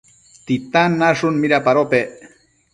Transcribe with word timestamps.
¿Titan 0.47 0.91
nashun 0.99 1.35
midapadopec? 1.41 2.07